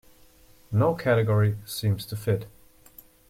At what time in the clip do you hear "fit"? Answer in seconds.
2.15-2.47